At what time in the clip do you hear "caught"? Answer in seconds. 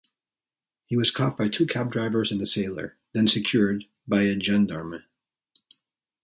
1.11-1.37